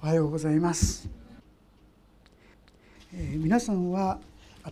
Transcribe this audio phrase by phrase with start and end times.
[0.00, 1.10] おはようございます、
[3.12, 4.20] えー、皆さんは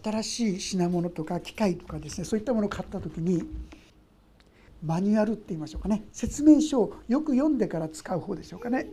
[0.04, 3.42] 新しい品物とか機械とかですねそういったものを買った時に
[4.84, 6.04] マニュアルって言いましょうかね。
[6.12, 8.86] 説明書をよく読んでから使う方でしょうかね。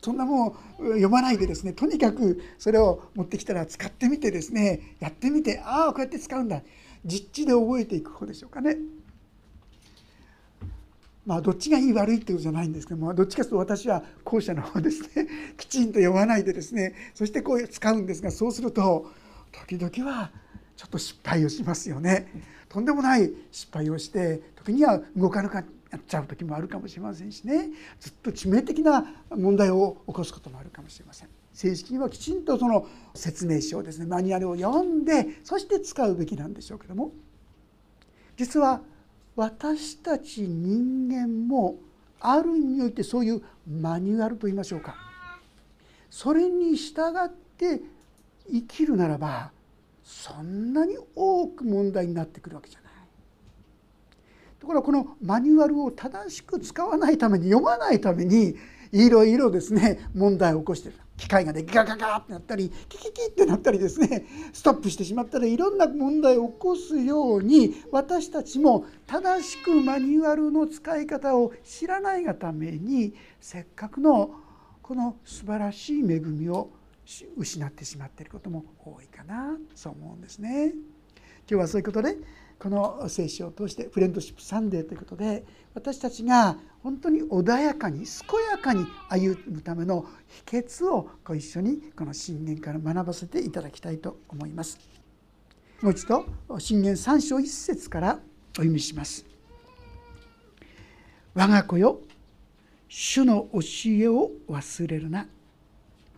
[0.00, 6.62] そんなもん読まないでですねとにかくそれを持ってきたら使ってみてですねやってみてああこうやって使うんだ。
[7.04, 8.76] 実地で覚えていく方でしょうかね。
[11.24, 19.10] まあどっちがいい悪いってことじゃないんですけどもどっちかというと私は後者の方ですね きちんと読まないでですねそしてこう使うんですがそうすると
[19.52, 20.32] 時々は
[20.76, 22.26] ちょっと失敗をしますよね。
[22.68, 25.64] とんでもない失敗をして時には動かなくなっ
[26.06, 27.68] ちゃう時もあるかもしれませんしね
[28.00, 31.28] ずっと致命的な問題を起こすこともあるかもしれません。
[31.52, 37.12] 正式にはきちんとその説明書をですねマニュアルを読んでそして使うべきなんでしょうけども
[38.36, 38.80] 実は
[39.34, 41.76] 私たち人間も
[42.20, 44.94] ある意味においてそういうマニュアルと言いましょうか
[46.10, 47.80] それに従って
[48.50, 49.50] 生きるならば
[50.04, 52.92] そんなに多く問題になってくるわけじゃない。
[54.60, 58.54] ところがこのマニュアルを正しく使わないために読まないために
[58.92, 74.34] いろいろですね問題を起こしてる機械がねガガガってなったりキキキってなったりですねストップしてしまったりいろんな問題を起こすように私たちも正しくマニュアルの使い方を知らないがためにせっかくの
[74.82, 76.70] この素晴らしい恵みを
[77.36, 80.72] 失ってしまっていることも多いかなそう思うんですね。
[81.48, 82.16] 今日はそういうことで
[82.62, 88.06] この聖書を通してフレンドシップサンデーということで私たちが本当に穏やかに健
[88.52, 90.06] やかに歩むための
[90.48, 94.78] 秘訣をご一緒にこの信玄から学ばせていただきたいと思います。
[95.80, 96.24] もう一度
[96.60, 98.20] 信玄3章1節から
[98.52, 99.26] お読みします。
[101.34, 101.98] 我が子よ
[102.86, 105.26] 主の教えを忘れるな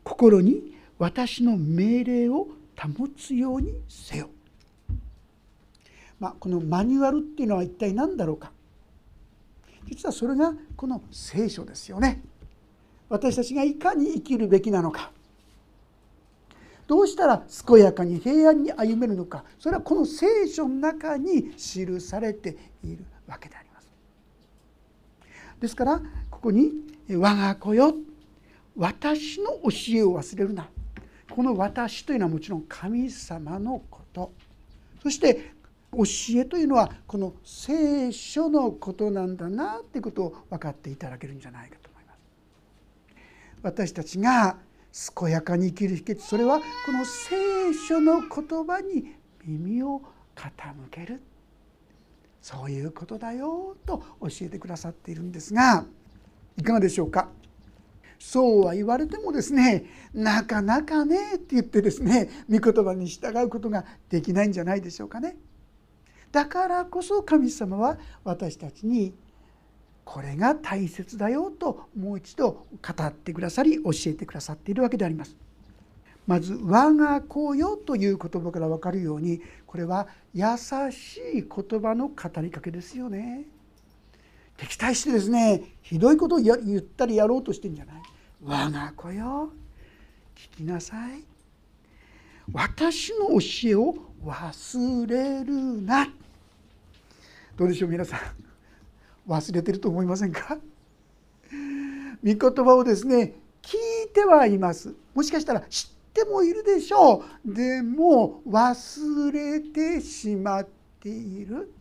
[0.03, 4.29] 心に私の命令を保つようにせよ。
[6.19, 8.53] まあ、このマニュアルっていうのは一体何だろうか。
[9.87, 12.23] 実はそれがこの聖書ですよね。
[13.09, 15.11] 私たちがいかに生きるべきなのか。
[16.87, 19.45] どうしたら健やかに平安に歩めるのか。
[19.59, 23.89] それはこの聖書の中に記されているわけであります。
[25.61, 26.73] ですからここに
[27.09, 27.95] 「我が子よ。
[28.77, 30.69] 私の教えを忘れるな」
[31.31, 34.33] この「私」というのはもちろん神様のこと。
[35.03, 35.54] そして
[35.95, 42.19] 教えというのはこの聖書のことなんだなっていうことを分かっていただけるんじゃないかと思います。
[43.63, 44.59] 私たちが
[45.19, 48.29] 健やかに生きる秘訣それはこの聖書の言
[48.65, 50.03] 葉に耳を
[50.37, 51.21] 傾ける
[52.41, 55.87] そういうことだよと教えてくださっているんですが
[56.57, 57.29] いかがでしょうか？
[58.19, 59.85] そうは言われてもですね
[60.15, 65.37] なかなかねって言ってですね御言葉に従うことができないんじゃないでしょうかね。
[66.35, 69.15] だからこそ神様は私たちに
[70.05, 75.37] これが大切だよともう一度語ってくださり教えてくださっているわけであります。
[76.27, 80.45] まず「我が子よ」という言葉から分かるようにこれは優
[80.91, 83.45] しい言葉の語りかけですよね。
[84.57, 88.03] 敵対してですねひどいことを言ったりやろうとしてんじゃない。
[88.43, 89.53] 我が子よ
[90.35, 91.23] 聞きなさい。
[92.53, 93.95] 私の教えを
[94.25, 96.09] 忘れるな。
[97.57, 98.21] どうでしょう皆さん。
[99.31, 100.59] 忘れてると思いませんか？
[102.25, 104.95] 御言葉をですね聞いてはいます。
[105.15, 107.55] もしかしたら知ってもいるでしょう。
[107.55, 110.69] でも忘れてしまっ
[111.01, 111.73] ている。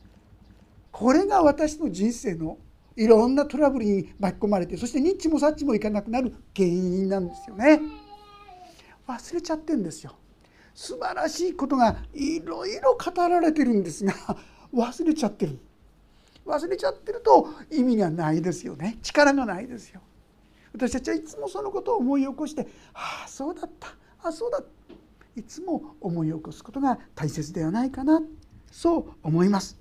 [0.92, 2.60] これが私の人生の
[2.96, 7.82] いろんなトラブルに巻き込まれてそしてニッチもサッチもいかなくなる原因なんですよね。
[9.08, 10.16] 忘れちゃってんですよ。
[10.76, 14.14] 素晴らしいことがいろいろ語られてるんですが
[14.74, 15.60] 忘れちゃってる。
[16.46, 18.98] 忘れちゃってると意味がないですよね。
[19.02, 20.02] 力がないですよ。
[20.74, 23.90] 私たちはいつもそのことを思い起こしてああそうだった。
[24.24, 24.62] ああそうだ
[25.36, 28.22] いつも思い起こすことが大切ではないかな。
[28.72, 29.78] そう思います。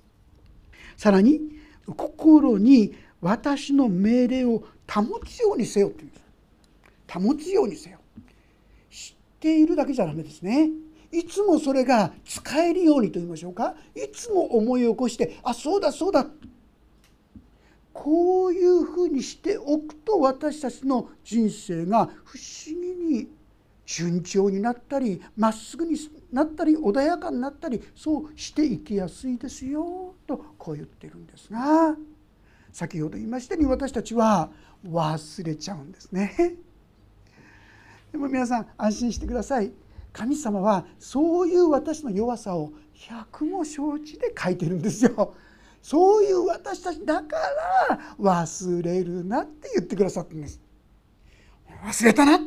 [0.95, 1.41] さらに
[1.85, 6.23] 心に私の命令を保つようにせよって言うんです。
[7.27, 7.99] 保つようにせよ。
[8.89, 10.69] 知っているだけじゃダメですね。
[11.13, 13.75] いつもそれが使えるようにと言いましょうか？
[13.95, 16.25] いつも思い起こしてあそうだそうだ
[17.93, 23.27] こういうふうにしておくと私たちの人生が不思議に
[23.85, 25.95] 順調になったりまっすぐに
[26.31, 31.95] なったり穏やかになったりそうしていきやすいですよとこう言ってるんですが
[32.71, 34.49] 先ほど言いましたように私たちは
[34.89, 36.55] 忘れちゃうんですね。
[38.11, 39.71] でも皆さん安心してください
[40.13, 45.33] 神様はそういう私の弱さを百も承知で書いてるんですよ。
[45.81, 47.35] そういう私たちだか
[47.89, 50.61] ら忘れるなって言ってくださったんです。
[51.83, 52.39] 忘れたな。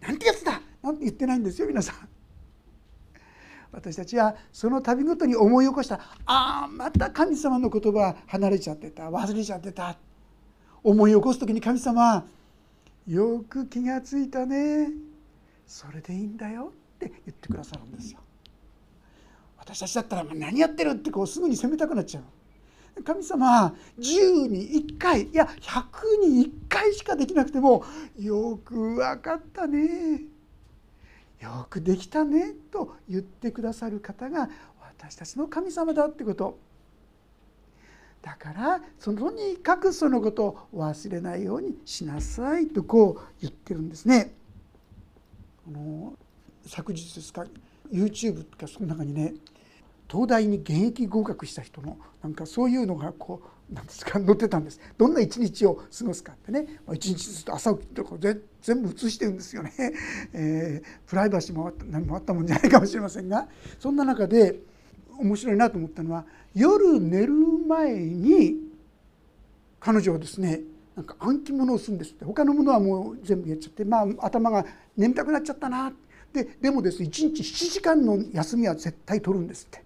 [0.00, 0.60] なんてやつだ。
[0.82, 2.08] なんて言ってないんですよ皆さん。
[3.70, 6.00] 私たちはその度ごとに思い起こした。
[6.26, 9.04] ああまた神様の言葉離れちゃってた。
[9.04, 9.96] 忘れちゃってた。
[10.82, 12.26] 思い起こす時に神様
[13.06, 14.90] よく気がついたね。
[15.66, 16.72] それでいいんだよ。
[17.06, 18.18] って言ってくださるんですよ。
[19.58, 23.02] 私たちだったら何やってるってこうすぐに責めたくなっちゃう。
[23.02, 27.84] 神様は10に1回いや100に1回しかできなくても
[28.18, 30.22] よく分かったね。
[31.40, 34.50] よくできたねと言ってくださる方が
[34.98, 36.58] 私たちの神様だってこと。
[38.20, 44.34] だからそのとにかくそのことを忘れないようにしなさいとこう言ってるんですね。
[45.68, 46.14] あの
[46.66, 47.44] 昨日ですか
[47.92, 49.34] YouTube とかその中にね
[50.10, 54.80] 東大に現役合格した人のなんかそういうのがこうなんですか載ってたんです。
[54.96, 56.66] どんな一日を過ごすかってね。
[56.94, 58.02] 一日ずつ朝起きて
[58.62, 59.72] 全部写してるんですよね、
[60.32, 63.46] えー、プライバシーも何もあったもんじゃないかもしれませんが。
[63.78, 64.60] そんな中で
[65.18, 66.24] 面白いなと思ったのは
[66.54, 68.56] 夜寝る前に
[69.80, 70.62] 彼女はですね
[70.96, 72.24] なんか暗記物をするんですって。
[72.24, 74.64] 他のものはもう全部やっちゃってまあ頭が
[74.96, 76.07] 眠たくなっちゃったなって。
[76.32, 79.82] ででもですね1日7時間の休みは絶対取るんですって。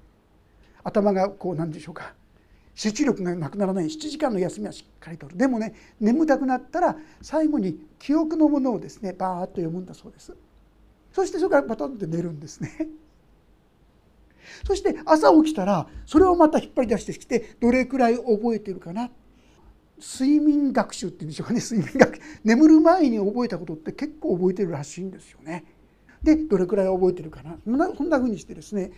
[0.85, 2.15] 頭がこうなんでしょうか。
[2.75, 3.87] 集中力がなくならない。
[3.87, 5.37] 7時間の休みはしっかりとる。
[5.37, 10.35] でもね眠たくなったら最後に記憶のものをですねバーッと読むんだそうです。
[11.13, 12.89] そしてそれからパタンと寝るんですね。
[14.67, 19.11] そして朝起きたらそれをまた引っ張り出してきてどれくらい覚えてるかな。
[20.01, 21.61] 睡眠学習っていうんでしょうかね。
[21.61, 25.65] 睡眠学眠る前に覚えたことって結構覚えてるらしいんですよね。
[26.23, 27.57] でどれくらい覚えてるかな
[27.97, 28.93] そんなふうにしてですね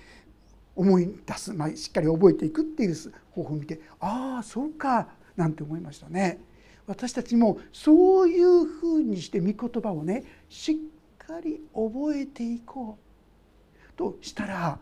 [0.76, 2.96] 思い出す、まあ、しっかり覚えていくっていう
[3.30, 6.40] 方法を見てああそうかなんて思いましたね。
[6.86, 10.76] 私たちもそういうふうにして御言葉をねしっ
[11.18, 14.78] かり覚えていこうとしたら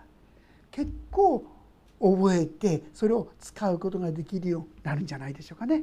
[0.70, 1.44] 結構
[2.00, 5.82] 覚えてそれを使うことができるようになるんじゃないでしょうかね。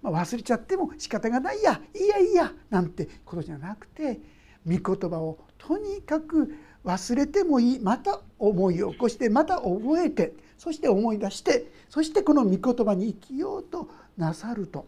[0.00, 4.20] まあ、忘れちゃっても仕方がないやいいやいいやなんてことじゃなくて
[4.66, 7.80] 御言葉をとにかく忘れてもいい。
[7.80, 14.86] また思い起こしてまた覚えてそして思い出してそしてこの御言葉に生きようとなさると。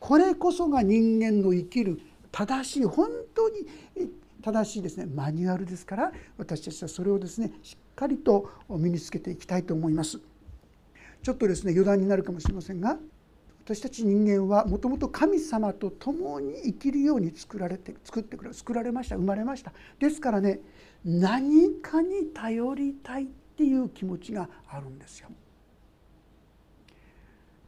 [0.00, 2.00] これこそが人間の生きる
[2.30, 3.66] 正しい本当に
[4.42, 5.06] 正しいですね。
[5.06, 10.20] マニュアルですから私たちはそれをですねしっかりと身につけていきたいと思います。
[11.22, 12.96] ちょっとですね余談になるかもしれませんが
[13.68, 20.60] 私たち人間はもともと神様と共に生きるように作られて作ってくれ作られました生まれましたですからね
[21.04, 25.28] 何かに頼りたいっていう気持ちがあるんですよ。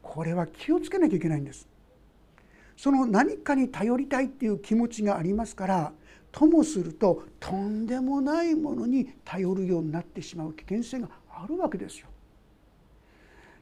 [0.03, 1.69] これは気をつけなきゃいけないんです。
[2.79, 5.93] その何かに頼りたいっていう気持ちがありますから
[6.33, 12.07] ともするととんでもないものに頼るようになってしまう危険性があるわけですよ。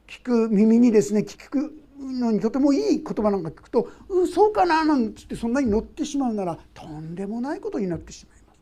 [0.07, 8.59] 聞く耳にですね聞くのにとてもいい言葉なんか聞くと「うんそうかな」なんつってそんなに乗ってしまうならとんでもないことになってしまいます。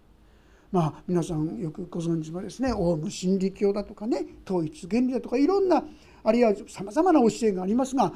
[0.73, 5.84] まあ皆さんよくご存知のですねオウム真理教だとかね統一原理だとかいろんな
[6.25, 8.13] あるいはさまざまな教えがありますが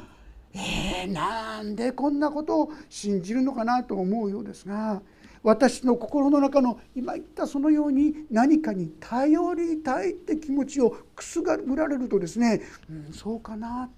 [0.53, 5.01] えー、なんでこんなことを信じるのかなと思うようですが
[5.43, 13.89] 私の心の中の今言ったそのように何かに頼りたいって気持ちをくすぐられるとですね、うん、そうかな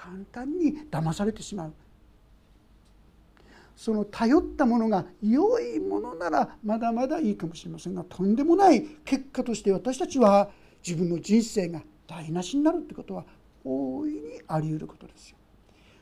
[0.00, 1.72] 簡単に騙されてしまう。
[3.76, 10.50] その頼ったものが良いものならまだまだいいかもしれませんがとんでもない結果として私たちは
[10.86, 13.24] 自分の人生が台無しになるってことは
[13.64, 15.36] 大いにあり得ることですよ。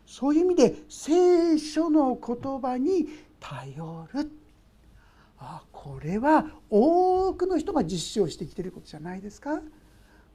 [0.07, 3.07] そういう意味で聖書の言葉に
[3.40, 4.31] 頼る。
[5.38, 9.61] あこれは多くの人が実証してきてることじゃないですか。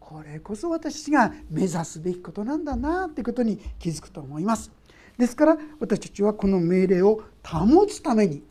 [0.06, 4.70] これこそ私が目指すべきことなんだなってことに気づくと思います
[5.18, 8.44] ですから私たちはこの命令を保つために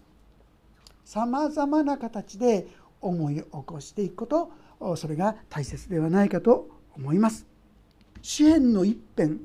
[1.04, 2.66] さまざまな形で
[3.02, 4.26] 思い起こしていくこ
[4.80, 7.46] とそれが大切ではないかと思います
[8.22, 9.40] 詩篇の一編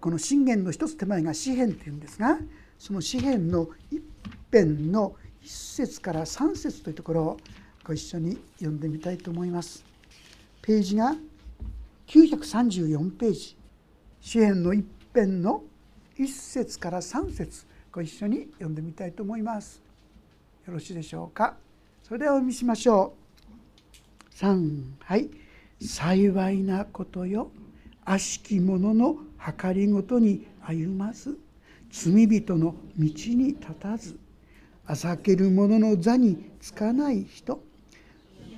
[0.00, 2.38] この信玄の一つ手前が詩篇っていうんですが
[2.78, 4.02] その詩篇の一
[4.50, 7.36] 編の1節から3節というところを
[7.84, 9.85] ご一緒に読んでみたいと思います。
[10.66, 11.14] ページが
[12.08, 13.56] 934ページ。
[14.20, 15.62] 詩篇の一編の
[16.18, 17.64] 1節から3節。
[17.92, 19.80] ご一緒に読んでみたいと思います。
[20.66, 21.54] よろしいでしょうか？
[22.02, 23.14] それではお見せしましょ
[24.32, 24.34] う。
[24.34, 25.30] 3はい。
[25.80, 27.48] 幸いなことよ。
[28.04, 29.18] 悪しき者の
[29.60, 31.38] 計りごとに歩まず。
[31.92, 33.12] 罪人の道に
[33.50, 34.18] 立たず。
[34.84, 37.62] あざける者の座につかない人。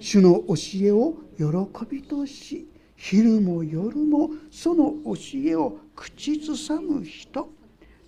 [0.00, 1.44] 主の教えを喜
[1.88, 5.14] びとし昼も夜もその教
[5.44, 7.48] えを口ずさむ人。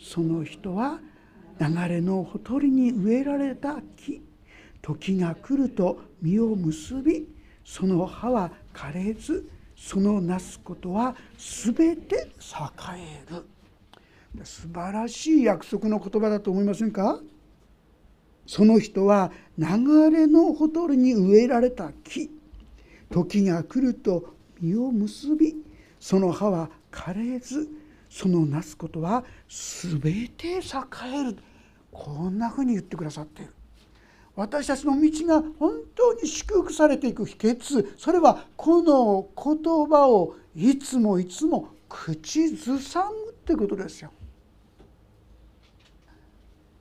[0.00, 0.98] その人は
[1.60, 4.20] 流れのほとりに植えられた木。
[4.82, 7.28] 時が来ると実を結び
[7.64, 12.28] その葉は枯れずそのなすことは全て栄
[12.98, 13.46] える。
[14.44, 17.20] 素晴らしい約束の言葉だと思いませんか？
[18.46, 19.66] その人は流
[20.10, 22.39] れのほとりに植えられた木。
[23.10, 25.56] 時が来ると実を結び
[25.98, 27.68] その葉は枯れず
[28.08, 30.00] そのなすことは全
[30.36, 30.60] て栄
[31.14, 31.36] える。
[31.92, 33.52] こんなふうに言ってくださっている。
[34.34, 37.94] 私たちの道が本当に祝福されていく秘訣。
[37.98, 44.10] それはこの言葉をいつもいつも口ずさむってことですよ。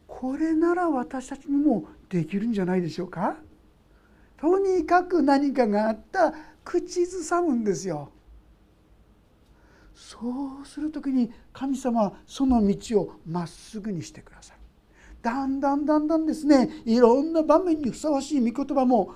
[0.08, 3.38] これなら私たちにもできるんじゃないでしょうか。
[4.40, 8.10] とにかく何かがあった口ずさむんですよ。
[9.94, 14.60] そうする時に神様はその道をまっすぐにしてくださる。
[15.22, 19.14] だんだんだんだんですねいろんな場面にふさわしい御言葉も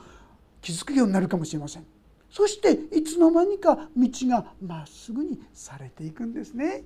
[0.61, 1.85] 気づくようになるかもしれません
[2.29, 6.83] そしていつの間にか道がまっすぐにされていくんですね。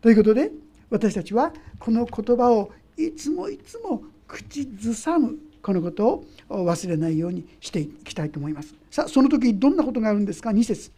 [0.00, 0.52] ということで
[0.90, 8.74] 私たちはこの言葉をいつもいつも口ずさむこのことを忘れないようにしていきたいと思います。
[8.90, 10.90] さあその時どんなことがあるんですか？2節。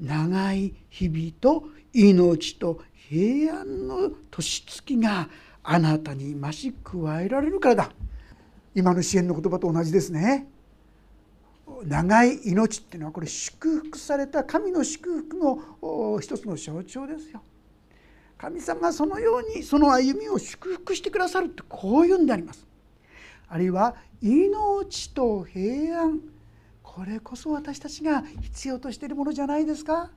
[0.00, 5.28] 長い日々と命と平安の年月が
[5.62, 7.92] あなたに増し加えられるからだ。
[8.74, 10.48] 今の支援の言葉と同じですね。
[11.84, 17.40] 長い命っていうのはこれ祝福された神の祝福の一つの象徴ですよ。
[18.36, 22.66] 神様がそのようにその歩みを祝福してくださるってこういうんであります。
[23.54, 26.20] あるいは命と平安。
[26.82, 30.10] これこそ私たちが必要としているものじゃないですか。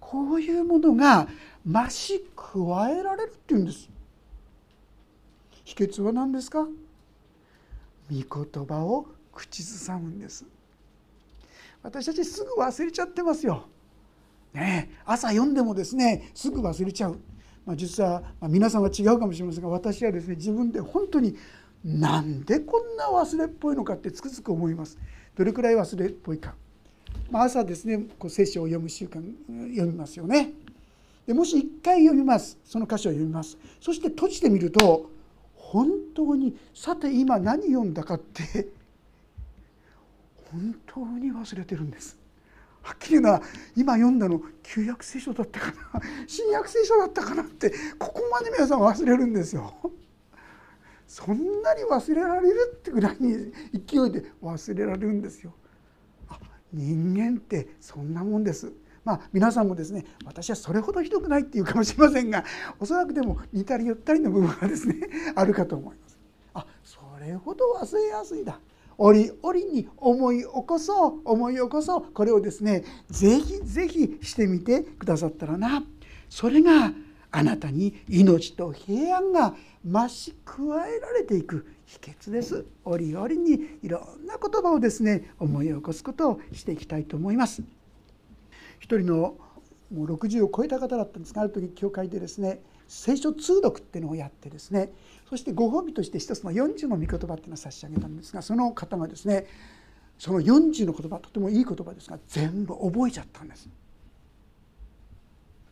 [0.00, 1.28] こういうものが
[1.66, 3.90] 増し加えられるっていうんです。
[5.66, 6.66] 秘訣は何ですか？
[8.10, 10.46] 御言葉を口ずさむんです。
[11.82, 13.66] 私たちすぐ忘れちゃってますよ、
[14.54, 17.18] ね、朝読んでもですねすぐ忘れちゃう、
[17.64, 21.36] まあ、実は、ま、皆さんは違うかもしれませんが私はですね自分で本当に
[21.84, 24.98] なんでこんな忘れっぽいのかってつくづく思います
[25.36, 26.54] どれくらい忘れっぽいか
[27.30, 29.22] まあ、朝ですねこう聖書を読む習慣
[29.74, 30.52] 読みますよね。
[31.26, 35.10] でもし一回読みますその箇所を読みますそして閉じてみると
[35.54, 38.68] 本当にさて今何読んだかって
[40.50, 42.16] 本当に忘れてるんです。
[42.82, 43.42] はっきり言うのは
[43.76, 49.74] 今読んだの旧約聖書だったかな新約聖書だったかなってここまで皆さん忘れるんですよ。
[51.08, 55.54] そんなに忘れられるってぐらいに勢いで忘れられるんですよ。
[56.70, 58.70] 人間ってそんなもんです。
[59.04, 62.44] まあ、皆さんもですね私はそれほどひどくないっていうかもしれませんが
[62.78, 64.96] おそらくでも似たり寄ったりの部分がですね
[65.34, 66.18] あるかと思います。
[66.52, 68.60] あそれほど忘れやすいだ
[68.98, 75.82] 折々に思い起こそう思い起こそうこれをですねぜひぜひしてみてくださったらな
[76.28, 76.92] それが
[77.30, 79.54] あなたに命と平安が
[79.84, 82.64] 増し加えられていく秘訣です。
[82.84, 87.62] 折々にいろんな言葉をですね思い起こすことをしていきたいと思います。
[88.80, 89.36] 一人の
[89.92, 94.92] もう60を超えた方だったんですがある時教会でですね聖書通読っていうのをやってですね
[95.28, 99.46] そしてご褒美として一つの40の御言葉っていうのを差し上げたんですがその方がですね
[100.18, 103.68] その40の言葉とてもいい言葉ですが全部覚えちゃったんです。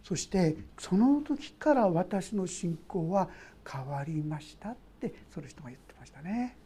[0.07, 3.29] そしてその時から私の信仰は
[3.69, 6.57] 変わりましたってその人が言ってましたね。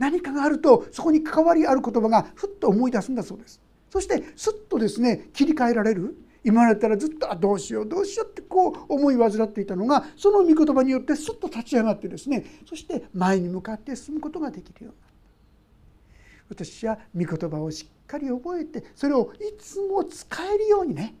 [0.00, 3.60] 何かがあるとそこに関わりある言葉がふっと思い出すんだそうです。
[3.88, 6.16] そしてすっとですね切り替えられる。
[6.42, 16.64] 今までったらずっとあどうしようどうしようってこう思い患っていたのがその御言葉によってすっと立ち上がってですねそして前に向かって進むことができるようになった。
[16.64, 21.14] 私は御言葉をしっかり覚えてそれをいつも使えるようにね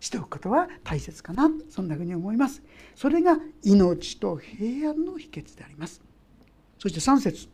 [0.00, 1.50] しておくことは大切かな。
[1.68, 2.62] そんなふうに思います。
[2.94, 6.00] それが命と平安の秘訣であります。
[6.78, 7.48] そして3節。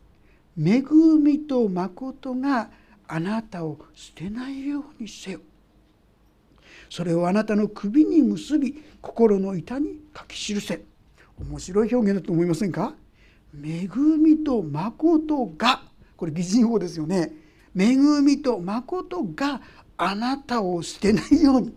[0.56, 0.82] 恵
[1.20, 2.70] みと誠が
[3.08, 5.40] あなたを捨てないようにせよ」
[6.88, 10.84] それをあなたの首に結び心の板に書き記せ。
[11.38, 12.94] 面白い表現だと思いませんか？
[13.54, 15.82] 恵みと誠が。
[16.16, 17.32] これ擬人法ですよね。
[17.76, 19.60] 恵みと誠が
[19.96, 21.74] あなたを捨てないように。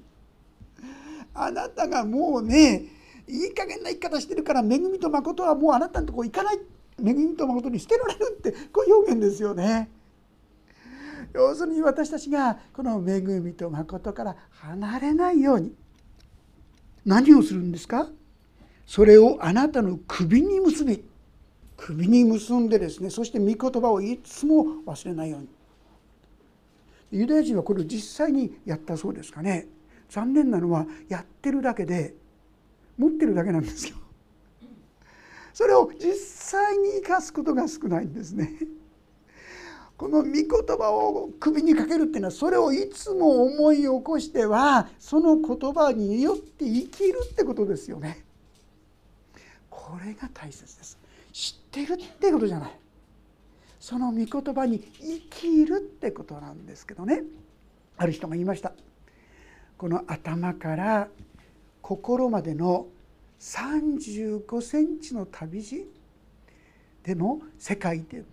[1.39, 2.85] あなたがもうね
[3.27, 6.59] いい加減な生き方してるから恵みと誠はもうあなたのとこ行かない。
[6.99, 9.89] 恵みと誠に捨てられるってこういう表現ですよね。
[11.33, 15.73] 要するに私たちがこの恵みと誠から離れないように。
[17.05, 18.09] 何をするんですか？
[18.85, 21.03] それをあなたの首に結び。
[21.75, 25.49] 首に結んでですねそして御言葉をいつも忘れないように。
[27.11, 29.67] ユダヤ人はこれを実際にやったそうですかね。
[30.09, 32.15] 残念なのはやってるだけで
[32.97, 33.97] 持ってるだけなんですよ。
[35.53, 38.53] それを実際に生かすことが少ないんですね。
[39.97, 40.45] この御言
[40.77, 48.23] 葉を首にかけるっていうのはそれをいつも思い起こしてはその言葉によって生きるってことですよね。
[49.71, 50.99] これが大切です。
[51.33, 52.79] 知ってるってことじゃない。
[53.79, 57.23] その御言葉に生きるってことなんですけどね。
[57.97, 58.73] ある人が言いました。
[59.77, 61.07] この頭から
[61.81, 62.87] 心までの
[63.39, 65.87] 35センチの旅路。
[67.03, 68.23] でも世界で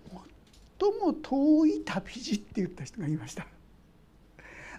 [0.81, 3.47] 最も遠い旅路って言った人がいました。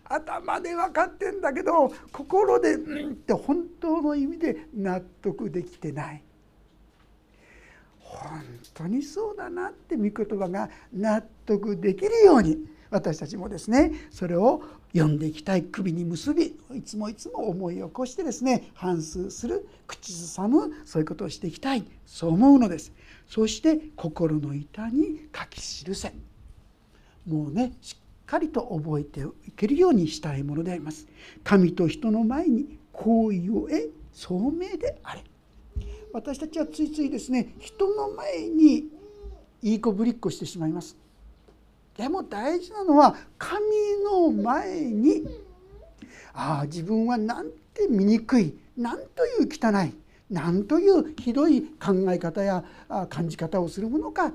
[0.04, 6.22] 頭で分かってんだけど心でうんって本当の意味で納得できてない。
[8.00, 8.42] 本
[8.74, 12.58] 当にそうだなって御言葉が納得できるように
[12.90, 14.62] 私たちもですねそれを
[14.96, 22.94] 読んでいきたい首に結びいつもいつも思い起こしてですね反芻する口ずさむそういうことをしていきたいそう思うのです。
[23.28, 26.14] そして心の板に書き記せ。
[27.28, 31.08] もうねしっかりと覚えていけるようにしたいものであります。
[31.44, 35.24] 神と人の前に好意を得聡明であれ。
[36.14, 38.86] 私たちはついついですね人の前に
[39.62, 40.96] いい子ぶりっこしてしまいます。
[41.98, 43.64] でも大事なのは神
[44.04, 45.26] の前に
[46.34, 49.94] ああ自分はなんて醜いなんという汚い
[50.30, 52.64] なんというひどい考え方や
[53.10, 54.34] 感じ方をするものか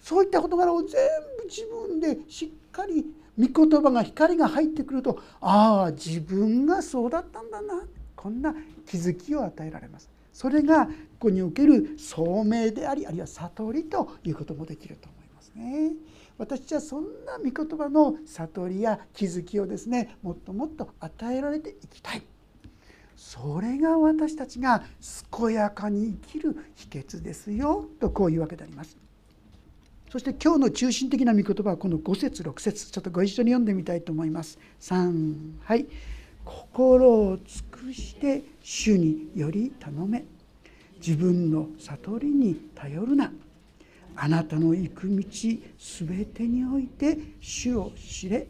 [0.00, 0.90] そういった事柄を全
[1.38, 3.06] 部自分でしっかり
[3.38, 7.82] 御言葉が光が入ってくるとああ自分がそうだったんだな
[8.16, 8.54] こんな
[8.86, 10.10] 気づきを与えられます。
[10.32, 15.92] それがここにおける聡明でありあるいは悟りということもできると思いますね。
[16.40, 22.22] 私はそんな御言葉の悟りや気づきをですねもっともっと与えられていきたい。
[23.14, 24.82] それが私たちが
[25.38, 28.96] 健やかに生きる秘訣ですよとこういうわけであります。
[30.10, 32.90] そして今日の中心的な御言葉はこの5節6節。
[32.90, 34.58] ちょっとご一緒に読んでみたいと思います。
[34.80, 35.86] 3はい。
[36.42, 40.24] 心を尽くして主により頼め。
[41.06, 43.30] 自分の悟りに頼るな。
[44.22, 45.24] あなたの行く道
[45.78, 48.46] すべてにおいて主を知れ。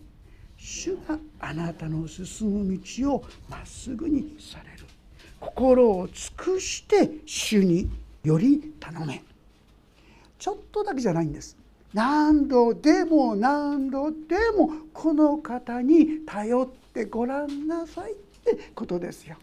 [0.57, 4.85] 主があなたの進む道をまっすぐにされる。
[5.39, 7.89] 心を尽くして主に
[8.25, 9.23] より頼め。
[10.41, 11.57] ちょっとだけじゃないんです。
[11.95, 14.17] 何度でも何度で
[14.57, 19.37] もこの方に頼ってごらんなさいってことですよ。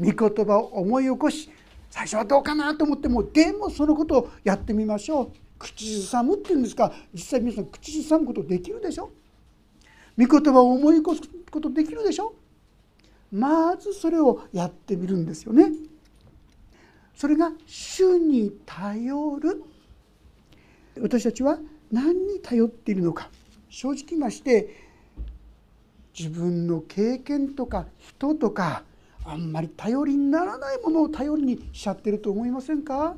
[0.00, 1.50] 御言葉を思い起こし
[1.90, 5.47] 最初はどうかなと思ってもでもそのことをやってみましょう。
[5.58, 6.92] 口ずさむっていうんですか？
[7.12, 9.10] 実際皆さん口ずさむことできるでしょ？
[10.16, 12.34] 御言葉を思い起こすことできるでしょ？
[13.32, 15.70] まずそれをやってみるんですよね。
[17.14, 19.62] それが主に頼る。
[21.00, 21.58] 私たちは
[21.92, 23.30] 何に頼っているのか？
[23.68, 24.88] 正直まして
[26.18, 28.82] 自分の経験とか人とか
[29.24, 33.14] あんまり頼りにならないものを頼りにしちゃってると思いませんか？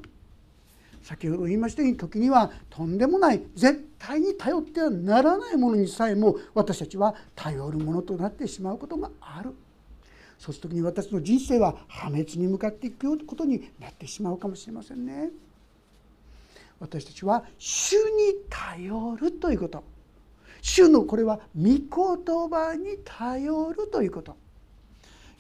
[1.03, 9.55] 先ほど言いましたように時にはとんでもない絶対に頼ってはならないものにさえも私たちは頼るものとなってしまうことがある。
[10.39, 15.31] そうする時に私の人生は破滅に向かっていくことになってしまうかもしれませんね。
[16.79, 19.85] 私たちは主に頼るということ。
[20.63, 21.81] 主のこれは御言
[22.49, 24.37] 葉に頼るということ。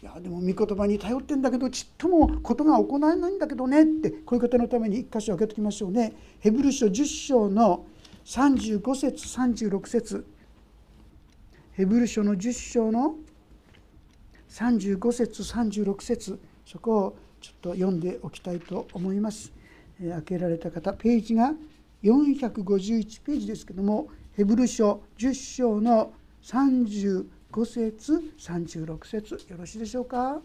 [0.02, 6.14] いやでも御言葉に頼ってんだけどちっともことが行わないんだけどねってこういう方のために一箇所開けておきましょうね。
[6.40, 7.84] ヘブル書10章の
[8.24, 10.26] 35節36節
[11.72, 13.16] ヘブル書の10章の
[14.48, 19.52] 35節36節そこをちょっと読んでおきたいと思います。
[20.02, 21.52] え開けられた方ページが
[22.02, 30.40] 451ページですけどもヘブル書10章の35 5節36節よろしいでしょうか？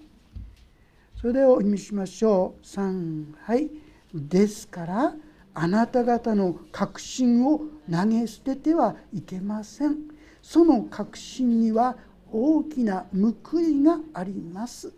[1.16, 2.66] それではお読みしましょう。
[2.66, 3.70] 3はい。
[4.14, 5.16] ですから
[5.54, 9.98] あなた方の確信を投げ捨ててはいけません。
[10.42, 11.96] その確信には
[12.32, 14.92] 大きな報いがあります。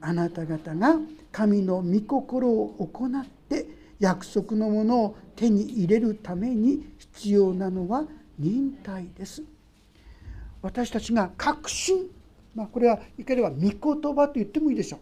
[0.00, 0.98] あなた方が
[1.32, 3.66] 神の御心を行って
[3.98, 8.04] 約束のものを手に入れるために必要なのは
[8.38, 9.42] 忍耐です。
[10.64, 12.06] 私たちが確信、
[12.54, 14.98] まあ、これはいかれば御言葉と言ってもいいでしょ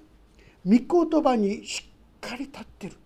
[0.66, 0.76] う。
[0.76, 2.96] 御言葉にしっかり立ってる。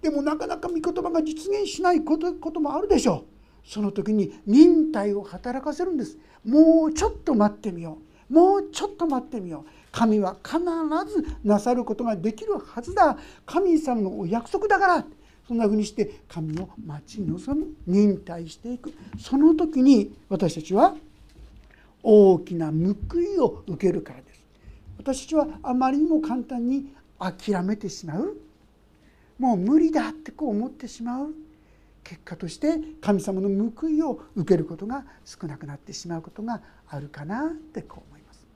[0.00, 3.26] でもなかなか御言葉が実現しないことこともあるでしょ
[3.66, 3.68] う。
[3.68, 6.16] その時に忍耐を働かせるんです。
[6.42, 7.98] もうちょっと待ってみよ
[8.30, 8.32] う。
[8.32, 9.70] もうちょっと待ってみよう。
[9.92, 13.18] 神は必ずなさることができるはずだ。
[13.44, 15.06] 神様のお約束だから。
[15.46, 17.66] そんなふうにして神を待ち望む。
[17.86, 18.90] 忍耐していく。
[19.18, 20.96] その時に私たちは
[22.04, 24.44] 大きな報いを受けるからです。
[24.98, 28.36] 私たちはあまりにも簡単に諦めてしまう。
[29.38, 31.34] もう無理だってこう思ってしまう。
[32.04, 38.46] 結果として神様の報いを受けることが少なくなってしまうことがあるかなってこう思います。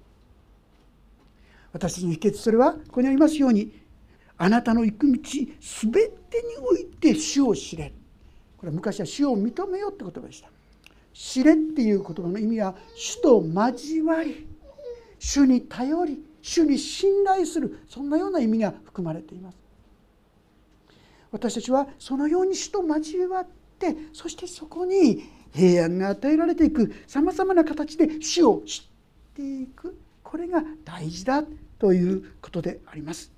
[1.73, 3.73] 私たちの秘訣それはここにありますように
[4.37, 6.09] あなたの行く道全てに
[6.61, 7.93] おいて主を知れ。
[8.59, 10.51] これは昔は主を認めようって言葉でした。
[11.21, 14.47] 知れっていう言葉の意味は主と交わり
[15.19, 19.59] 主に頼り主に信頼するそんなような意味が含まれています。
[21.33, 23.47] 私たちはそのように主と交わっ
[23.81, 29.99] てそしてそこに平安が与えられていくさまざまな形で主を知っていく。
[30.23, 31.43] これが大事だ
[31.81, 33.33] ということであります。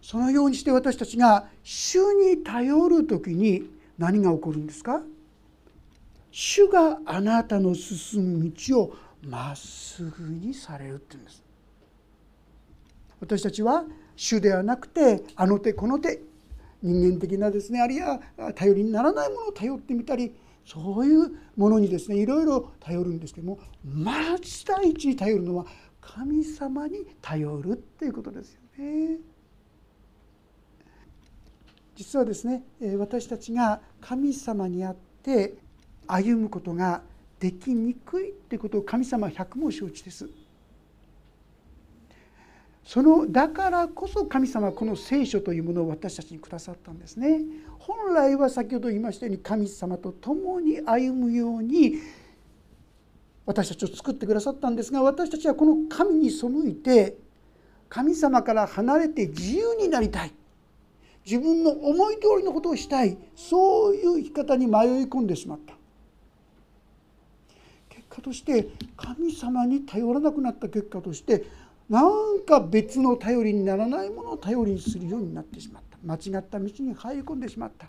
[0.00, 5.02] そのようにして私たちが主に頼る時に何が起こるんですか？
[6.32, 11.44] 主があなたの進む道をまっすぐにされるって言うんです
[13.20, 13.84] 私たちは
[14.16, 16.20] 主ではなくてあの手この手
[16.82, 18.20] 人間的なですねあるいは
[18.54, 25.66] 頼りにならないものを頼ってみたりそういうものにですねいろいろ頼るんですけどもまず第一に頼るのは
[26.00, 29.18] 神様に頼るっていうことですよね。
[31.94, 32.64] 実はですね
[32.98, 35.54] 私たちが神様にあって
[36.06, 37.02] 歩むことが
[37.38, 40.28] できにくいっていうことを神様は百も承知です。
[42.84, 47.40] そのだからこそ神様はこの聖書というものを私たちにくださったんですね。
[47.78, 51.94] 本来は先ほど言いましたように神様と共に歩むように
[53.46, 57.16] 私たちを作ってくださったんですが私たちはこの神に背いて
[57.88, 60.32] 神様から離れて自由になりたい
[61.24, 65.74] 自分の思い通りのことをしたいそういう生き方に迷い込んでしまった
[68.14, 71.44] 果として神様に頼らなくなった結果として
[71.88, 75.98] なんか別の頼りにならないものを頼りにするようになってしまった。
[76.04, 77.86] 間違った道に入り込んでしまった。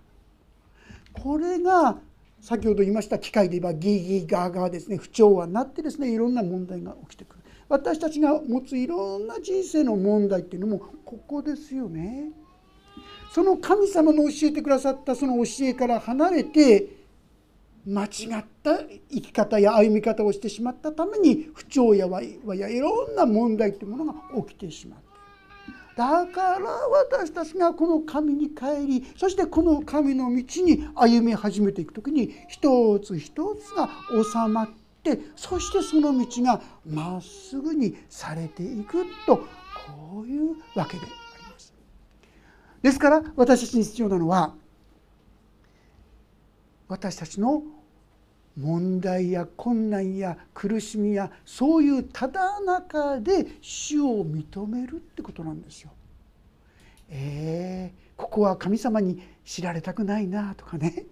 [1.13, 1.97] これが
[2.41, 4.97] 先ほど言いました機械で言えばギーギーガーガーですね。
[4.97, 7.43] 不調和になってですねいろんな問題が起きてくる。
[7.69, 12.31] 私たちが持ついろんな人生の問題っていうのもここですよね。
[13.31, 17.02] その神様の教えてくださったその教えから離れて
[17.85, 18.07] 間違
[18.39, 18.79] った
[19.11, 24.13] 生き方や歩み方をしてしまったために不調やわやいろんな問題というものが
[24.47, 25.13] 起きてしまって
[25.95, 34.69] だから私たちがこの神に帰りそしてこの神の道に歩み始めていく時に一つ一つが収まっ
[35.03, 41.73] てそしてその道がまっすぐにされていくとこういうわけであります。
[42.81, 44.55] ですから私たちに必要なのは
[46.93, 47.63] 私たちの
[48.55, 55.89] 問題や困難や苦しみやそういうただ中で主を認めるってことなんですよ。
[57.09, 61.05] えー、ここは神様に知られたくないなとかね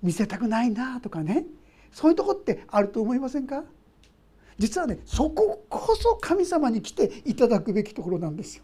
[0.00, 1.44] 見せたくないなとかね
[1.90, 3.64] そういうとこってあると思いませんか？
[4.58, 8.62] 実はねそここそ神様に来ていただくべきところなんですよ。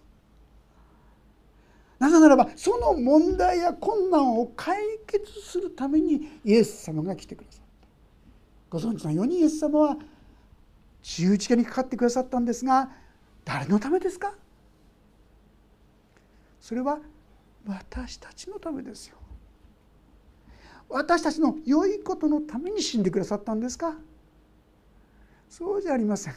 [2.02, 7.88] なぜならばその問題や困難を解決するためにイエス様が来てくださった。
[8.70, 9.96] ご存知のようにイエス様は
[11.00, 12.90] 十字架にかかってくださったんですが
[13.44, 14.34] 誰のためですか？
[16.60, 16.98] それは
[17.68, 19.16] 私たちのためですよ。
[20.88, 23.94] 私たちの良いことのために死んでくださったんですか？
[25.48, 26.34] そうじゃありません。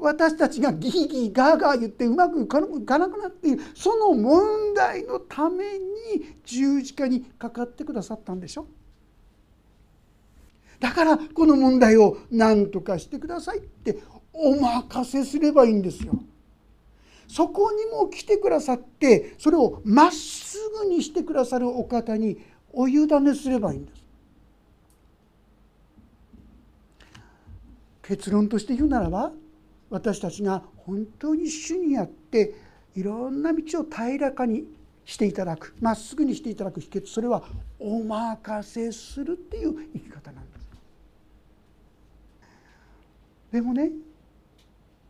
[0.00, 8.66] 私たちがギーギーガーガー言ってうまくいかなくなっているその問題のために十字架にかかってくださったんでしょ？
[10.78, 13.98] だからこの問題を何とかしてくださいって
[14.32, 16.14] お任せすればいいんですよ。
[17.28, 22.40] そこにも来てくださってそれをまっすぐにしてくださるお方に
[22.72, 24.02] お委ねすればいいんです
[28.02, 29.30] 結論として言うならば
[29.90, 32.54] 私たちが本当に主にあって
[32.94, 34.64] いろんな道を平らかに
[35.04, 37.42] していただくまっすぐにしていただく秘訣それは
[37.78, 40.70] お任せするっていう生き方なんです。
[43.52, 43.90] でもね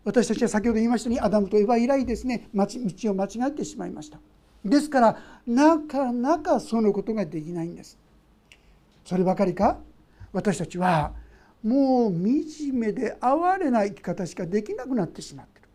[0.03, 2.67] 私たちは先ほど言いましたようにアダムとエヴァ以来ですね道
[3.11, 4.19] を間違えてしまいました。
[4.65, 7.99] ですからなかなかそのことができないんです。
[9.05, 9.79] そればかりか？
[10.33, 11.13] 私たちは
[11.63, 15.69] もう惨めで哀れな生き方しかできなくなってしまっている。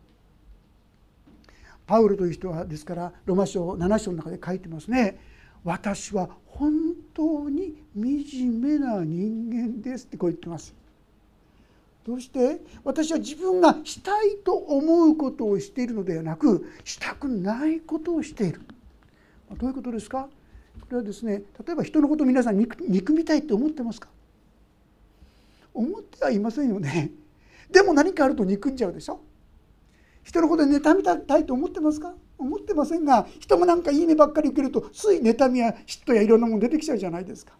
[1.86, 5.18] パウロという人はですからロマ書7章の中で書いてますね。
[5.62, 6.72] 私は本
[7.14, 10.74] 当に惨めな人間ですってこう言ってます。
[12.04, 12.60] どうして？
[12.84, 18.60] 私は自分がしたいと思うことをしているのではなくしたくないことをしている。
[19.58, 20.28] どういうことですか？
[20.80, 24.08] これはですね例えば人のことを皆さん憎みたいって思ってますか？
[25.76, 27.10] 思ってはいませんよね。
[27.70, 29.20] でも何かあると憎んじゃうでしょ。
[30.22, 32.14] 人のことで妬みたいと思ってますか？
[32.38, 37.52] 思ってませんが人もなんかいいねばっかり受けるとつい妬みや嫉妬やいろんなもの出てきちゃうじゃないですか。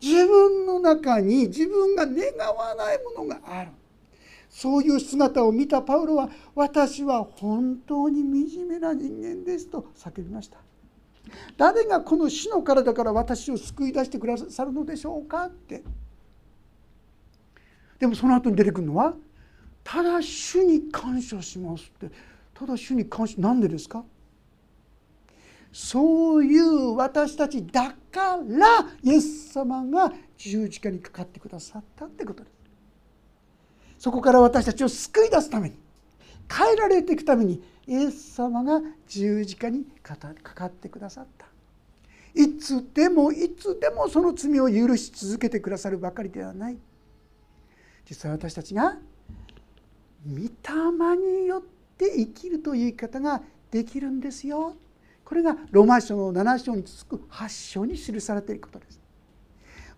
[0.00, 2.14] 自分の中に自分が願
[2.54, 3.70] わないものがある。
[4.48, 10.58] そういう姿を見たパウロは私は本当に惨めな人間ですと叫びました。
[11.56, 15.82] 誰がこの死の体から私を救い出してくださるのでしょうかって
[17.98, 19.14] でもその後に出てくるのは
[19.82, 22.14] ただ主に感謝しますって。
[22.54, 24.02] ただ主に感謝なんでですか？
[25.72, 32.56] そういう私たちだからイエス様が十字架にかかってくださったってことです。
[33.98, 35.76] そこから私たちを救い出すために
[36.50, 41.46] 変えられていくためにイエス様が十字架にかかってくださった。
[42.34, 46.78] いつでもいつでもその罪を許し続けてくださるばかりではない。
[48.06, 48.96] 実は私たちが
[50.26, 51.62] 御霊によっ
[51.98, 54.74] て生きるという言い方ができるんですよ。
[55.24, 59.00] これがローマ書の7章に続く8章に記されていることです。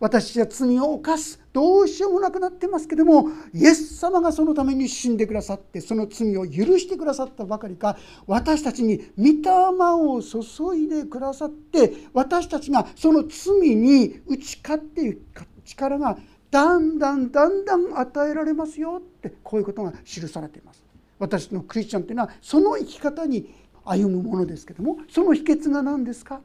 [0.00, 9.50] 私は罪を犯すどうしようもなくなってますけどもイエス様がそのために死んでくださってその罪を許してくださったばかりか私たちに御霊
[9.94, 16.16] を注いでくださって私たちがその罪に打ち勝っていく力が
[16.50, 20.82] だんだんだんだん与えられますよってこういうことが記されています
[21.18, 26.40] 私のクリスチャンというのはその生き方に歩むものですけどもその秘訣が何ですか？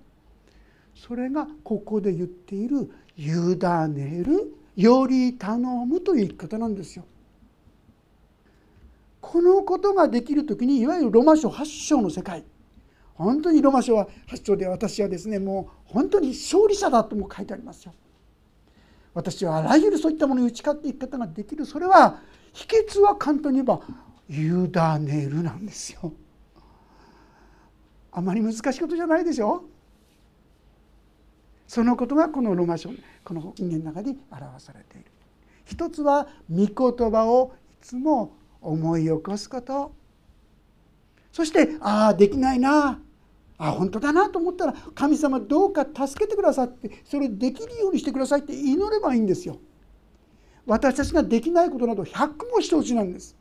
[0.95, 3.27] それがここで言っている「委
[3.89, 7.05] ねる」「より頼む」という生き方なんですよ。
[9.21, 12.43] このことができる時にいわゆるロマ書8章の世界
[13.15, 17.93] 本当にロマ書は8章で私はですねもう本当に勝利者だとも書いてありますよ。
[19.13, 21.65] 私はあらゆるそういったものに打ち勝っていく方ができる。
[21.65, 22.19] それは
[22.51, 23.81] 秘訣は簡単に言えば
[24.29, 26.13] 「委ねる」なんですよ。
[28.11, 29.63] あまり難しいことじゃないでしょ。
[31.67, 32.89] そのことがこのロマ書
[33.23, 35.05] この人間の中に表されている。
[35.65, 39.93] 一つは御言葉をいつも思い起こすこと。
[41.31, 42.99] そしてああできないな。
[43.57, 49.59] あ本当だなと思ったら神様どうか助けてくださってそれできるようにしてくださいって祈ればいいんですよ。
[50.65, 53.35] 私たちができないことなど100もしてほしいなんです。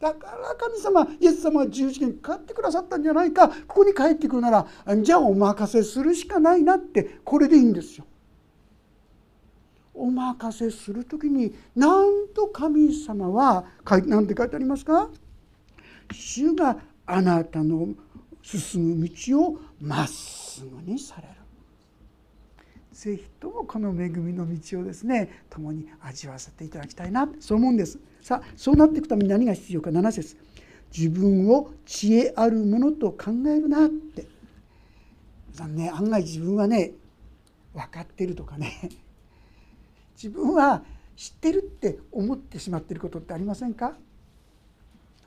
[0.00, 4.66] だから神様イエス様は十字架にかかってくださったんじゃないかここに帰ってくるなら
[5.02, 8.04] じゃあお任せするしかないなってこれでいいんですよ。
[9.94, 13.64] お任せする時になんと神様は
[14.06, 15.08] 何て書いてありますか？
[16.12, 17.88] 主があなたの
[18.50, 21.34] 進む道をまっすぐにされる。
[22.92, 27.28] ぜひともこの恵みの道をですね共に味わわせていただきたいな。
[27.40, 27.98] そう思うんです。
[28.22, 29.90] さあそうなっていくために何が必要か。
[29.90, 30.36] 7節。
[30.96, 34.26] 自分を知恵あるものと考えるなって。
[35.68, 36.92] ね案外自分はね
[37.74, 38.88] 分かってるとかね。
[40.16, 40.84] 自分は
[41.16, 43.94] 知ってるって思ってしまってることってありませんか？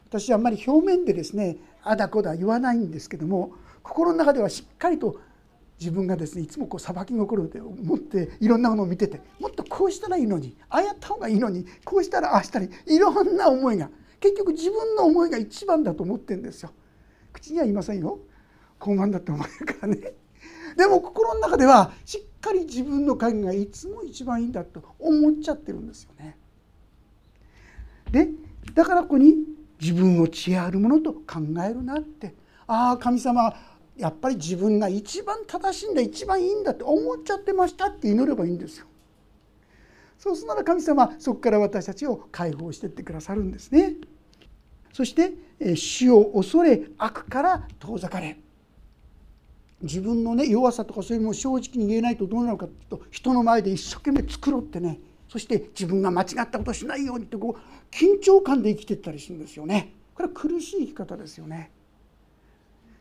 [0.10, 5.19] 私はあんまり表面でですねあだこだ言わないんですけども心の中ではしっかりと
[5.79, 13.89] 自分がですねいつもこう裁き心で思っていろんなものを見ててもっとこうしたらいいのにああやった方がいいのにこうしたらああしたりいろんな思いが
[14.19, 16.71] 結局自分の思いが一番だと思ってるんですよ。
[17.33, 18.19] 口には言いませんよ
[18.79, 20.13] 傲慢だって思えるからね。
[20.77, 26.37] でも心の中ではしっかり自分の考えがいつも一番いいんだと思っちゃってるんですよね。
[28.11, 28.29] で
[28.75, 29.35] だからここに
[29.81, 32.35] 自分を知恵あるものと考えるなって
[32.67, 33.53] ああ神様
[33.97, 38.85] やっぱり自分が一番正しいんだ一番いいんだって思っちゃってましたって祈ればいいんですよ。
[40.17, 43.95] そうするなら神様そこから私たちを解放してってくださるんですね。
[44.93, 45.33] そして
[45.75, 48.37] 死を恐れ悪から遠ざかれ
[49.81, 54.99] 自分のね弱さとかそういうのを正直に言えないとどうなるかというと人の前で一生懸命作ろうってね
[55.31, 59.93] そして自分が間違ったことしないようにってこう緊張感で生きていったりするんですよね。
[60.13, 61.71] これは苦しい生き方ですよね。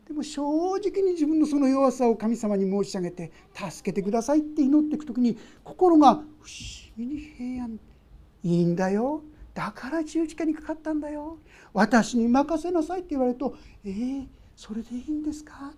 [0.07, 0.41] でも正
[0.77, 6.25] 直に自分のその弱さを神様に申し上げて助けてくださいって祈っていく時に心が不思
[6.97, 7.81] 議に平安
[8.45, 11.39] いいんだよだから十字架にかかったんだよ
[11.73, 15.73] 私に任せなさいって言われるとえー、それでいいんですか？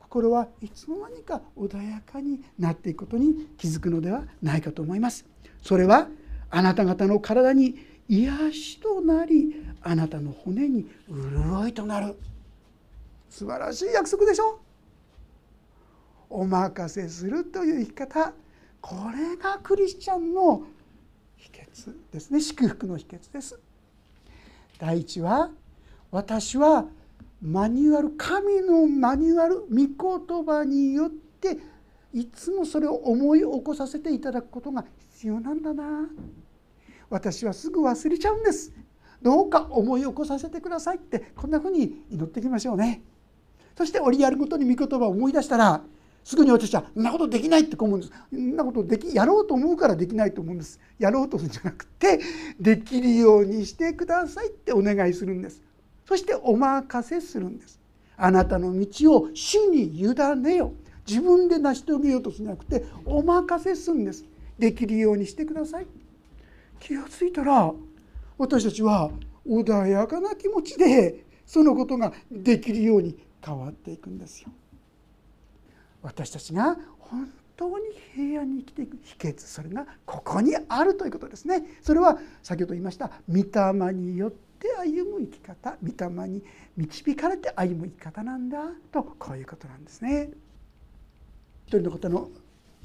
[0.00, 5.26] 心はいつの間にか穏やかになっていくことに気づくのではないかと思います。
[5.66, 6.06] それは
[6.48, 7.74] あなた方の体に
[8.08, 12.14] 癒しとなりあなたの骨に潤いとなる。
[13.28, 14.60] 素晴らしい約束でしょ？
[16.30, 18.32] お任せするという生き方。
[18.80, 20.62] これがクリスチャンの
[21.36, 22.40] 秘訣ですね。
[22.40, 23.58] 祝福の秘訣です。
[24.78, 25.50] 第一は
[26.12, 26.86] 私は
[27.42, 31.58] マニュアル神のマニュアル御言葉によって
[32.16, 36.08] いつもそれを思い起こさせていただくことが必要なんだな。
[37.10, 38.72] 私はすぐ忘れちゃうんです。
[39.20, 43.02] どうか思い起こさせてくださいってこんなふうに祈っていきましょうね。
[43.76, 45.82] そして折りやるごとに御言葉を思い出したら
[46.24, 48.12] すぐに私はそんなことできないって思うんです。
[48.32, 50.80] そんなことできやろうと思うからできないと思うんです。
[50.98, 52.18] やろうとするんじゃなくて
[52.58, 55.60] できるようにしてくださいってお願いするんです。
[56.06, 57.78] そしてお任せするんです。
[58.16, 60.72] あなたの道を主に委ねよ。
[61.06, 64.24] 自分で成し遂げようとしなくてお任せするんです
[64.58, 65.86] できるようにしてください
[66.80, 67.72] 気が付いたら
[68.38, 69.10] 私たちは
[69.46, 74.50] 穏やかな気持ちでそのことができるように変わっていくんですよ。
[76.02, 81.62] 私たちが本当に平安に生きていく秘訣それがここにあるということですね。
[81.82, 86.42] それは先ほど言いました御霊によって歩む生き方御霊に
[86.76, 88.58] 導かれて歩む生き方なんだ
[88.92, 90.30] とこういうことなんですね。
[91.66, 92.28] 一人の方の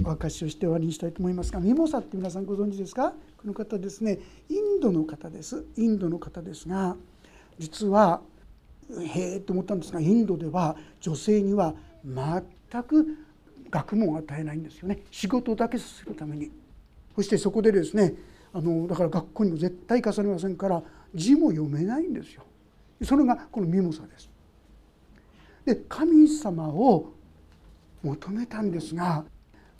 [0.03, 3.11] お明かしをして終わりにしたいと思いますがミモサって皆さんご存知ですか？
[3.11, 3.15] こ
[3.45, 4.17] の方ですね。
[4.49, 5.63] インドの方です。
[5.77, 6.95] インドの方ですが
[7.59, 8.21] 実は
[8.89, 13.05] へえと思ったんですがインドでは女性には全く
[13.69, 15.03] 学問を与えないんですよね。
[15.11, 16.49] 仕事だけするために。
[17.15, 18.15] そしてそこでですね
[18.51, 20.81] あのだから学校にも絶対重ねませんから
[21.13, 22.41] 字も読めないんですよ。
[23.03, 24.27] それがこのミモサです。
[25.65, 27.13] で神様を
[28.03, 29.25] 求めたんですが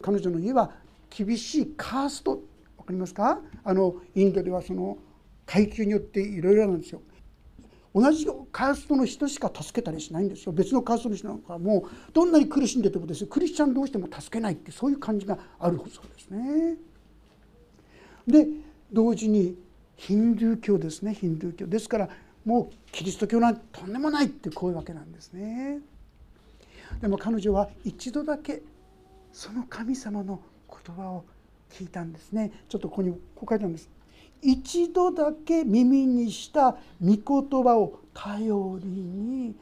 [0.01, 0.71] 彼女の家は
[1.10, 2.41] 厳しいカースト
[2.77, 3.39] 分かりますか？
[3.63, 4.97] あのインドではその
[5.45, 7.01] 階級によっていろいろなんですよ。
[7.93, 10.53] 同じカーストの人しか助けたりしないんですよ。
[10.53, 16.77] 別のカーストの人なんかもうどんなに苦しんでてもですねクリスチャンどうしても助けないってそういう感じがあるそうですね。
[18.25, 18.47] で
[18.93, 19.57] 同時に
[19.97, 21.13] ヒンドゥー教ですね。
[21.13, 21.67] ヒンドゥー教。
[21.67, 22.10] ですから
[22.45, 25.79] もうキリスト教なんてとんでもないってこういうわけなんですね。
[26.99, 28.62] でも彼女は一度だけ
[29.32, 31.23] その神様の言葉を
[31.69, 32.51] 聞いたんですね。
[32.67, 33.89] ちょっとここにこう書いてあるんです。
[34.41, 39.56] 一度だけ耳にした御言葉を頼りに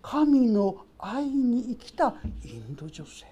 [0.00, 2.14] 神の愛に生きた
[2.44, 3.26] インド女性。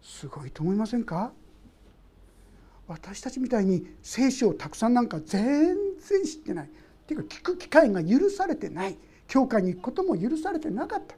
[0.00, 1.32] すごいと思いませんか？
[2.88, 6.66] 私たちみたいに聖書をたくさんなんか全然知ってない。
[6.66, 6.68] っ
[7.06, 8.96] ていうか聞く機会が許されてない。
[9.28, 11.14] 教会に行くことも許されてなかった。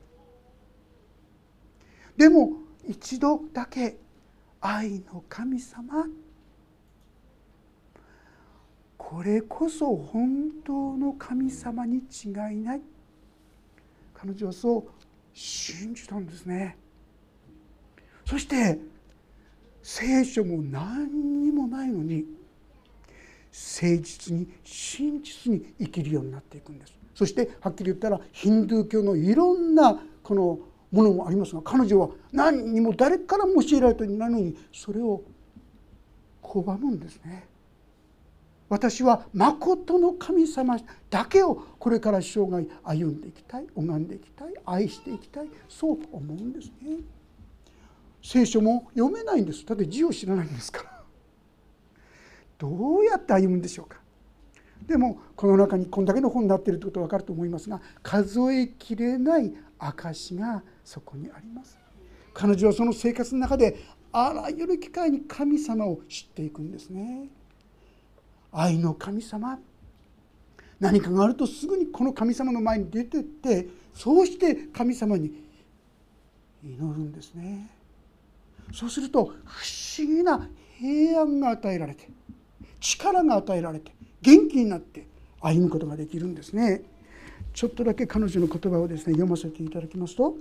[2.16, 2.52] でも
[2.86, 3.96] 一度だけ
[4.60, 6.06] 愛の神様
[8.96, 12.80] これこそ本当の神様に違いない。
[14.14, 14.84] 彼女はそう
[15.34, 16.78] 信じたんですね。
[18.26, 18.78] そして
[19.82, 22.24] 聖書も何にもないのに
[23.52, 26.94] 誠実に真実に生きるようになっていくんです。
[27.14, 30.58] そしてはっきり言ったらヒンドゥー教のいろんなこの
[30.94, 35.22] ものもありますが彼女は何にも誰からも教えられていないのにそれを
[36.42, 37.48] 拒むんですね。
[38.68, 40.76] 私は誠の神様
[41.10, 46.98] だけをこれから生涯歩んでいきたい拝んでいきたい愛していきたいそう思うんですね。
[48.22, 51.02] 聖書も読めないんですだって字を知らないんですから
[52.56, 53.98] どうやって歩むんでしょうか
[54.86, 61.78] でもこの中にこんだけの本になっているということは分かると思いますが数えきれない証がそこにあります。
[62.32, 63.78] 彼女はその生活の中で
[64.12, 67.28] あらゆる機会に神様を知っていくんですね。
[68.52, 69.58] 愛の神様。
[70.80, 75.32] 何かがあるとすぐにこの神様の前に出てってそうして神様に
[76.62, 77.70] 祈るんですね。
[78.72, 79.64] そうすると不
[79.98, 80.48] 思議な
[80.78, 82.08] 平安が与えられて
[82.80, 85.06] 力が与えられて元気になって
[85.40, 86.82] 歩むことができるんですね。
[87.54, 90.36] ちょっとだけ彼女の言葉をですね読ませていただきますと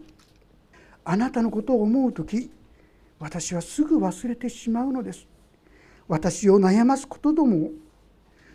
[1.05, 2.51] 「あなたのことを思う時
[3.20, 5.28] 私はすぐ忘れてしまうのです」
[6.09, 7.72] 「私を悩ますことども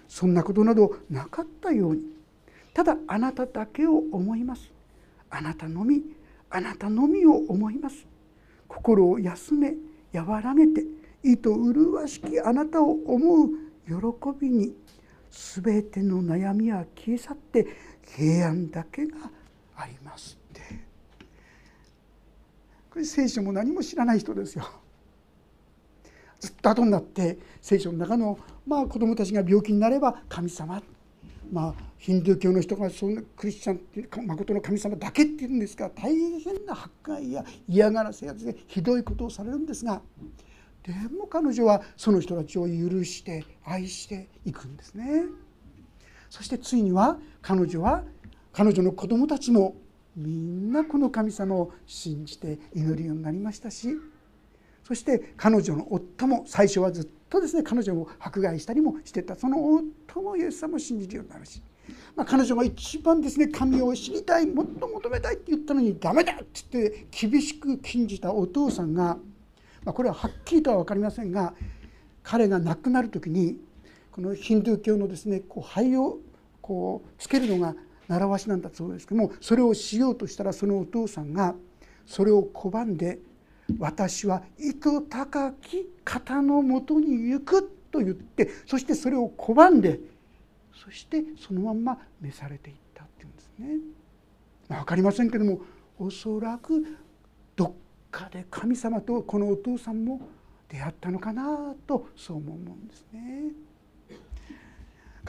[0.08, 2.18] そんなことなどなかったように。
[2.74, 4.70] ただあなただけを思います。
[5.30, 6.02] あなたのみ
[6.48, 8.06] あなたのみを思います。
[8.66, 9.74] 心を休め
[10.12, 10.84] 和らげて
[11.22, 13.48] 意と麗しきあなたを思う
[13.86, 13.94] 喜
[14.40, 14.74] びに
[15.30, 17.66] 全ての悩みは消え去って
[18.16, 19.16] 平安だけが
[19.76, 20.62] ありますって
[22.90, 24.68] これ聖書も何も知らない人ですよ。
[26.40, 30.80] ずっと後になって聖書の中の、まあ、子供たちが病気になれば神様
[31.52, 40.00] まあヒンドゥー教の人がそんなクリスチャンっていう誠の神様だけって言うんですが大変な迫害や嫌がらせやですねひどいことをされるんですが
[40.84, 45.24] でも彼女はその人たちを許して愛していくんですね。
[46.30, 48.02] そしてついには彼女は
[48.52, 49.76] 彼女の子供たちも
[50.16, 53.96] みんなこの神様を信じて祈るようになりましたし
[54.82, 59.58] そして彼女の夫も最初はずっとですね彼女を迫害したりもしてたその
[60.06, 61.62] 夫もイエス様を信じるようになるし、
[62.16, 69.18] まあ、彼女が一番ですね神を知りたいもっと求めたいって言ったのにダメだって言って厳しく禁じたお父さんが、
[69.84, 71.54] まあ、これははっきりとは分かりませんが
[72.22, 73.58] 彼が亡くなる時に
[74.12, 76.18] このヒンドゥー教のですねこう灰を
[76.60, 77.74] こうつけるのが
[78.08, 81.54] 習わしなんだそうですけどもそれをしようとしたらそのお父さんが
[82.06, 83.18] それを拒んで
[83.78, 90.00] 「私は糸高き方のもとに行く」と言ってそしてそれを拒んで
[90.74, 93.78] そしてそのまんま召されていったっていうんですね。
[94.68, 95.60] ま、分かりませんけども
[95.98, 96.98] おそらく
[97.56, 97.72] どっ
[98.10, 100.20] かで神様とこのお父さんも
[100.68, 103.52] 出会ったのかなとそう思うんですね。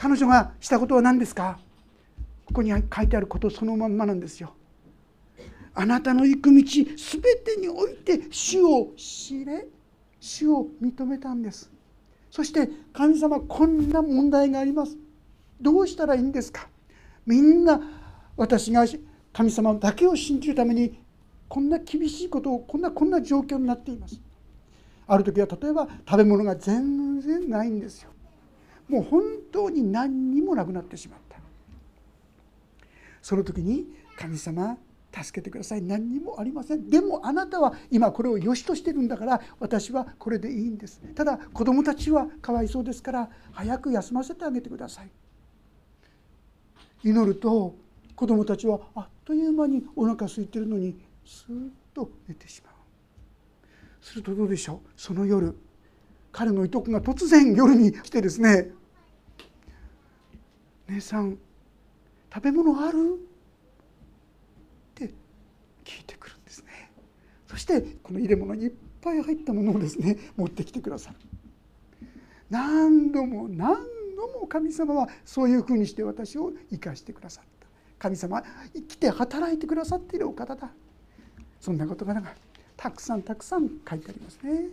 [0.00, 1.58] 彼女がしたことは何ですか？
[2.46, 4.54] ここに書いてあることそのまんまなんですよ。
[5.74, 6.86] あなたの行く道全
[7.44, 9.66] てにおいて主を知れ
[10.18, 11.70] 主を認めたんです。
[12.30, 14.96] そして神様こんな問題があります。
[15.60, 16.66] どうしたらいいんですか？
[17.26, 17.78] みんな
[18.38, 18.86] 私が
[19.34, 20.98] 神様だけを信じるために
[21.46, 24.18] こんな厳しいことをこんなこんな状況になっています。
[25.06, 28.08] ある時は例えば食べ物が全然ないんですよ。
[28.90, 29.22] もう本
[29.52, 31.38] 当に何にもなくなってしまった。
[33.22, 33.86] その時に
[34.18, 34.76] 神様
[35.12, 35.82] 助けてください。
[35.82, 36.88] 何にもありません。
[36.88, 41.00] でもあなたは今これを良しとしてるんだから私はこれでいいんです。
[41.14, 45.10] ただ子供たちはかわいそうですから早く休ませてあげてください。
[47.02, 47.76] 祈ると
[48.14, 52.74] 子供たちはあっという間にお腹空いてるのにスーッと寝てしまう。
[54.02, 54.88] するとどうでしょう。
[54.96, 55.56] その夜
[56.32, 58.70] 彼のいとこが突然夜に来てですね
[60.90, 61.38] 「姉さん
[62.32, 63.18] 食べ物ある?」
[64.94, 65.12] って
[65.84, 66.90] 聞いてくるんですね。
[67.46, 71.16] そしてこの入れ物にいっぱい入ったものをですね持ってきてくださる。
[72.48, 73.76] 何度も何
[74.16, 77.66] 度も神様はそういうふうにして私を生かしてくださった。
[77.98, 80.72] 神様生きて働いてくださっているお方だ。
[81.60, 82.34] そんな言葉が
[82.76, 84.68] たくさんたくさん書いてありますね。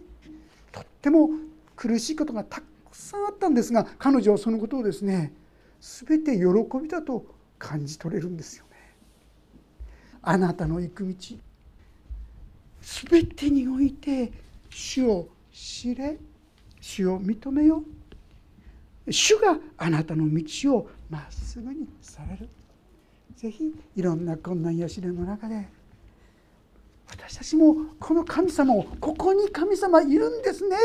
[0.71, 1.29] とっても
[1.75, 2.63] 苦しいことがたく
[2.93, 5.33] さんあったんですが彼女はそのことをですね
[5.79, 6.43] 全て喜
[6.81, 7.25] びだと
[7.59, 8.77] 感じ取れるんですよね。
[10.21, 11.15] あなたの行く道。
[13.09, 14.31] 全てにおいて
[14.69, 16.17] 主を知れ。
[16.79, 17.83] 主を認めよ
[19.09, 22.47] 主があなたの道をまっすぐにされる。
[23.35, 25.67] ぜひいろんな困難や試練の中で
[27.09, 30.77] 私たちもこの神様をここに神様いるんですね。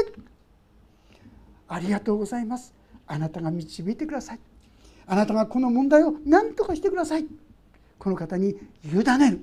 [1.68, 2.74] ありがとうございます。
[3.06, 4.40] あなたが導いてください。
[5.12, 7.26] あなたがこの問題を何とかしてください。
[7.98, 9.40] この方に委ねる。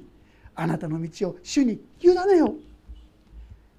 [0.55, 2.55] あなたの道を主に委ねよう。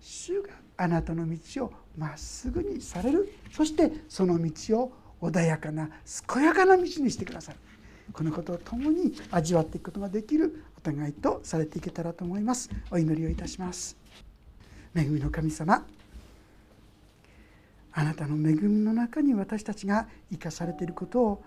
[0.00, 3.34] 主があなたの道をまっすぐにされる。
[3.52, 5.90] そしてその道を穏やかな
[6.32, 7.58] 健やかな道にしてくださる。
[8.12, 10.62] このことを共に味わっていくことができる。
[10.78, 12.70] お互いとされていけたらと思います。
[12.92, 13.96] お祈りをいたします。
[14.94, 15.84] 恵みの神様。
[17.92, 21.44] あなたの恵みの中に私たちが生かされていることを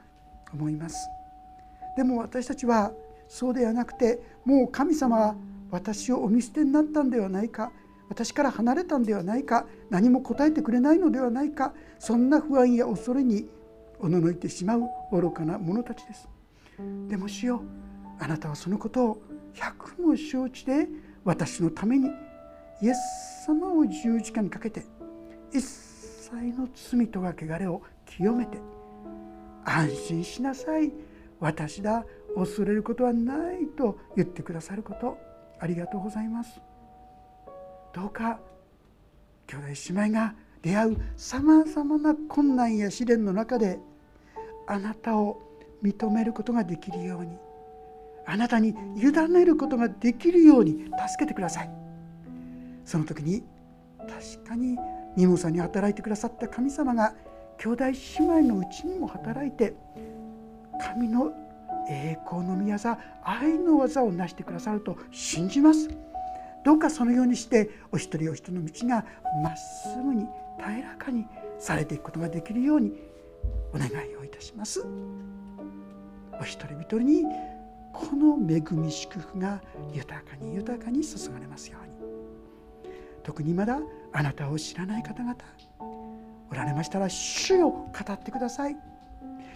[0.53, 1.09] 思います。
[1.95, 2.91] でも私たちは
[3.27, 5.35] そうではなくてもう神様は
[5.71, 7.71] 私をお見捨てになったんではないか
[8.09, 13.47] 私から離れたんではないか何も答えてくれないのではないかそんな不安や恐れに
[13.99, 16.27] おののいてしまう愚かな者たちです。
[17.07, 17.61] でも主よう
[18.19, 19.21] あなたはそのことを
[19.53, 20.87] 百も承知で
[21.23, 22.09] 私のために
[22.81, 24.83] イエス様を十字架にかけて
[25.51, 28.57] 一切の罪とが汚れを清めて
[29.65, 30.91] 安心しなさい。
[31.39, 32.05] 私だ
[32.35, 35.17] 恐れることはないと言ってくださること。
[35.59, 36.59] ありがとうございます。
[37.93, 38.39] どうか
[39.47, 43.79] 兄弟姉妹が出会うさまざまな困難や試練の中で
[44.67, 45.41] あなたを
[45.83, 47.37] 認めることができるように
[48.25, 51.69] あなたに委ねることができるように助けてください。
[52.85, 53.43] その時に
[53.99, 54.77] 確かに
[55.15, 57.13] ニモさんに働いてくださった神様が
[57.63, 57.85] 兄弟
[58.19, 59.73] 姉妹のうちにも働いて
[60.81, 61.31] 神の
[61.89, 65.87] 栄光の宮座愛の技を成してくださると信じます。
[66.65, 69.05] どうかそのようにしてお一人お一人の道が
[69.41, 70.25] まっすぐに
[70.57, 71.25] 平らかに
[71.57, 72.91] されていくことができるように
[73.73, 74.85] お願いをいたします。
[76.37, 77.23] お一人一人に
[77.93, 79.61] この恵み祝福が
[79.93, 81.93] 豊かに豊かに注がれますように。
[83.23, 83.79] 特にまだ
[84.11, 85.37] あなたを知らない方々
[86.53, 88.77] おられましたら主を語ってください。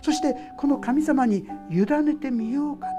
[0.02, 2.93] そしてこの神様に委ねてみようかな。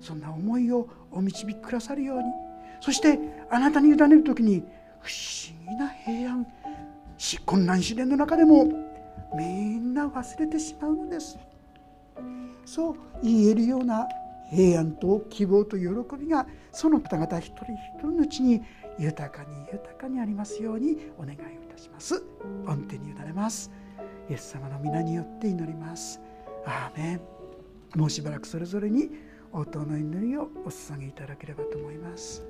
[0.00, 2.24] そんな思いをお導きくださるように。
[2.80, 3.18] そして
[3.50, 4.62] あなたに委ねる時に
[5.00, 6.46] 不思議な平安。
[7.46, 8.66] 困難試練の中でも。
[9.34, 11.38] みんな忘れてしまうのです。
[12.64, 14.06] そう言えるような
[14.50, 15.86] 平安と希望と喜
[16.18, 18.60] びがその方々一人一人のうちに
[18.98, 22.22] 豊かに豊かにありますようにお願いをします。
[22.66, 23.70] 御手に委ねます。
[24.28, 26.20] イエス様の皆によって祈ります。
[26.64, 27.20] アーメン。
[27.96, 29.10] もうしばらくそれぞれに
[29.52, 32.44] 応答の祈りをお捧げいただければと思います。